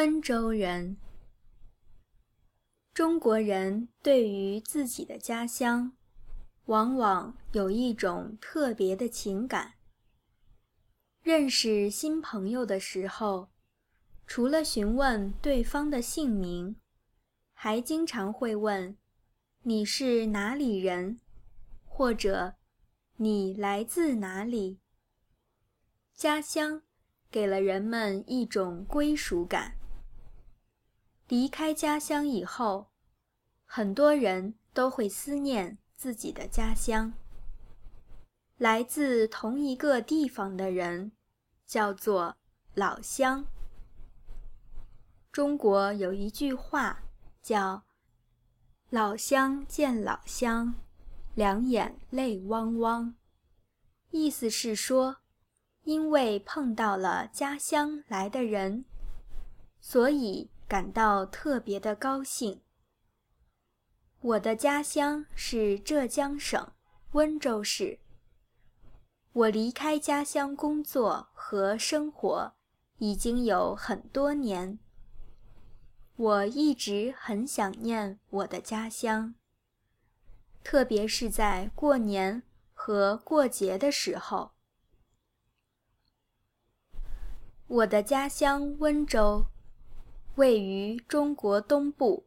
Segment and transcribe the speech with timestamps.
[0.00, 0.96] 温州人。
[2.94, 5.92] 中国人对于自己的家乡，
[6.64, 9.74] 往往有一种特别的情感。
[11.22, 13.50] 认识新朋友的时候，
[14.26, 16.76] 除了询问对方的姓名，
[17.52, 18.96] 还经常会问
[19.64, 21.20] ：“你是哪里人？”
[21.84, 22.54] 或者
[23.20, 24.80] “你来自哪里？”
[26.16, 26.80] 家乡
[27.30, 29.76] 给了人们一种归属感。
[31.30, 32.88] 离开家乡以后，
[33.64, 37.12] 很多人都会思念自己的家乡。
[38.56, 41.12] 来自同一个地方的人，
[41.64, 42.36] 叫做
[42.74, 43.46] 老乡。
[45.30, 47.00] 中国有一句话
[47.40, 47.84] 叫
[48.90, 50.74] “老乡见老乡，
[51.36, 53.14] 两眼泪汪汪”，
[54.10, 55.18] 意思是说，
[55.84, 58.84] 因为碰到了家乡来的人，
[59.80, 60.50] 所以。
[60.70, 62.62] 感到特别的高兴。
[64.20, 66.72] 我的家乡是浙江省
[67.10, 67.98] 温州市。
[69.32, 72.54] 我离开家乡工作和生活
[72.98, 74.78] 已经有很多年。
[76.14, 79.34] 我一直很想念我的家乡，
[80.62, 84.52] 特别是在过年和过节的时候。
[87.66, 89.44] 我的家乡温州。
[90.40, 92.26] 位于中国东部，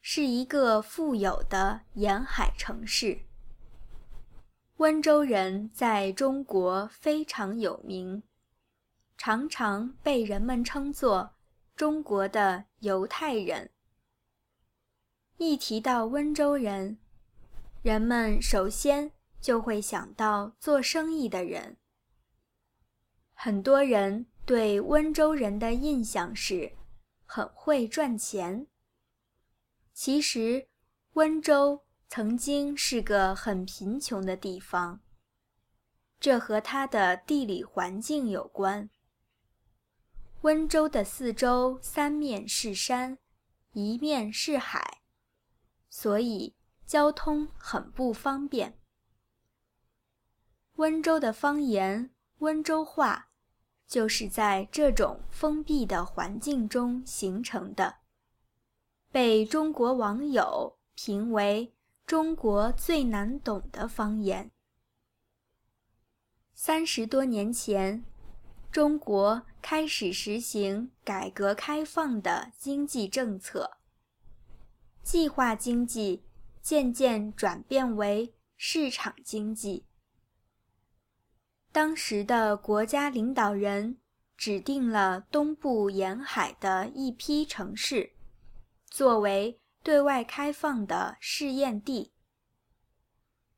[0.00, 3.20] 是一个富有的沿海城市。
[4.78, 8.24] 温州人在中国非常有名，
[9.16, 11.36] 常常被人们称作
[11.76, 13.70] “中国的犹太人”。
[15.38, 16.98] 一提到温州人，
[17.82, 21.76] 人们首先就会想到做生意的人。
[23.32, 26.72] 很多人对温州人的印象是。
[27.26, 28.66] 很会赚钱。
[29.92, 30.68] 其实，
[31.14, 35.00] 温州曾经是个很贫穷的地方。
[36.18, 38.88] 这和它的地理环境有关。
[40.42, 43.18] 温州的四周三面是山，
[43.72, 45.02] 一面是海，
[45.90, 46.54] 所以
[46.86, 48.78] 交通很不方便。
[50.76, 53.25] 温州的方言温州话。
[53.86, 57.96] 就是在这种封闭的环境中形成的，
[59.10, 61.72] 被中国网友评为
[62.04, 64.50] 中国最难懂的方言。
[66.52, 68.04] 三十多年前，
[68.72, 73.78] 中国开始实行改革开放的经济政策，
[75.02, 76.24] 计划经济
[76.60, 79.84] 渐渐转变为市场经济。
[81.76, 83.98] 当时的国家领导人
[84.34, 88.14] 指定了东部沿海的一批城市，
[88.88, 92.14] 作为对外开放的试验地。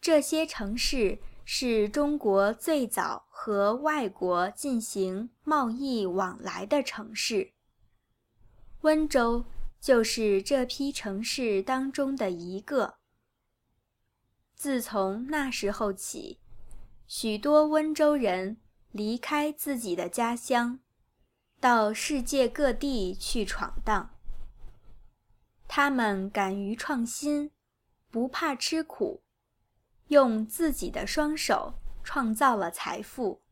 [0.00, 7.54] 这些城市是中国最早和外国进行贸易往来的城市，
[8.82, 9.44] 温州
[9.80, 12.98] 就是这批城市当中的一个。
[14.54, 16.38] 自从那时候起。
[17.06, 18.56] 许多温州人
[18.90, 20.80] 离开自己的家乡，
[21.60, 24.10] 到世界各地去闯荡。
[25.68, 27.50] 他们敢于创新，
[28.10, 29.22] 不怕吃苦，
[30.08, 33.42] 用自己的双手创造了财富。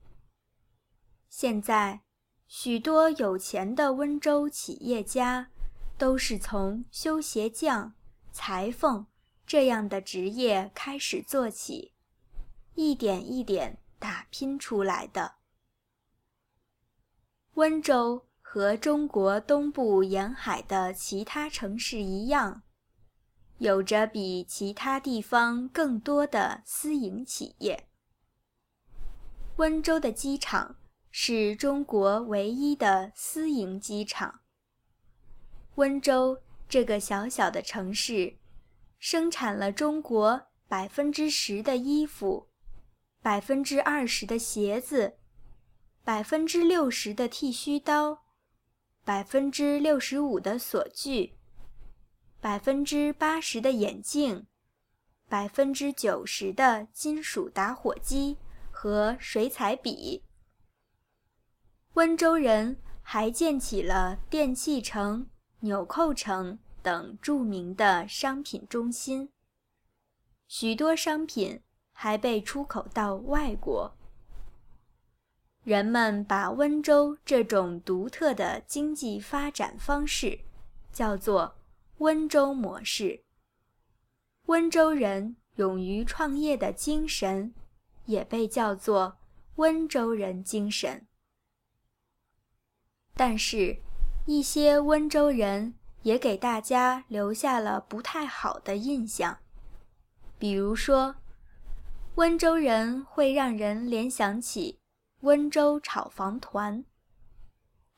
[1.28, 2.02] 现在，
[2.46, 5.48] 许多有钱的温州企业家
[5.98, 7.94] 都是从修鞋匠、
[8.30, 9.06] 裁缝
[9.46, 11.91] 这样的职业开始做起。
[12.74, 15.34] 一点一点打拼出来的。
[17.54, 22.62] 温州和中国东部沿海的其他城市一样，
[23.58, 27.88] 有着比其他地方更多的私营企业。
[29.56, 30.76] 温州的机场
[31.10, 34.40] 是中国唯一的私营机场。
[35.74, 38.38] 温州这个小小的城市，
[38.98, 42.48] 生产了中国百分之十的衣服。
[43.22, 45.16] 百分之二十的鞋子，
[46.02, 48.24] 百分之六十的剃须刀，
[49.04, 51.34] 百分之六十五的锁具，
[52.40, 54.48] 百分之八十的眼镜，
[55.28, 58.38] 百分之九十的金属打火机
[58.72, 60.24] 和水彩笔。
[61.94, 65.30] 温州人还建起了电器城、
[65.60, 69.30] 纽扣城等著名的商品中心，
[70.48, 71.62] 许多商品。
[71.92, 73.92] 还被出口到外国。
[75.64, 80.40] 人们把温州这种独特的经济发展方式
[80.92, 81.54] 叫做
[81.98, 83.22] “温州模式”。
[84.46, 87.54] 温州人勇于创业的精神
[88.06, 89.18] 也被叫做
[89.54, 91.06] “温州人精神”。
[93.14, 93.78] 但是，
[94.26, 99.38] 一些温州人也给大家留下了不太好的印象，
[100.38, 101.14] 比如说，
[102.16, 104.78] 温州人会让人联想起。
[105.20, 106.84] 温州炒房团，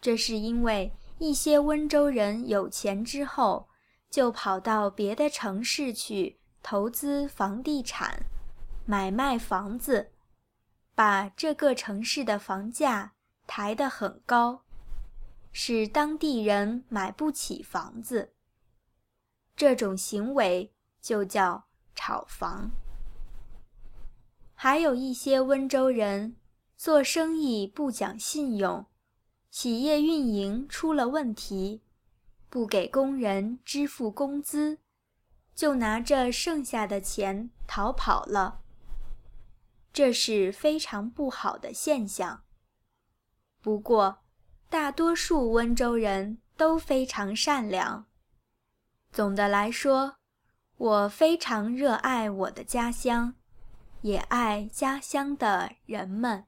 [0.00, 3.69] 这是因为一些温州人有钱之后，
[4.11, 8.26] 就跑到别的城市去投资房地产，
[8.84, 10.12] 买卖房子，
[10.94, 13.14] 把这个城市的房价
[13.46, 14.62] 抬得很高，
[15.50, 18.34] 使当地人买不起房子。
[19.56, 21.64] 这种行为就叫
[21.94, 22.70] 炒房。
[24.54, 26.36] 还有一些温州人。
[26.76, 28.84] 做生意不讲信用，
[29.48, 31.80] 企业运营出了问题，
[32.50, 34.78] 不给工人支付工资，
[35.54, 38.60] 就拿着剩下的钱逃跑了。
[39.94, 42.42] 这是非常不好的现象。
[43.62, 44.18] 不过，
[44.68, 48.04] 大多数温州人都非常善良。
[49.10, 50.16] 总的来说，
[50.76, 53.36] 我非常热爱我的家乡，
[54.04, 56.44] 也爱家乡的人们。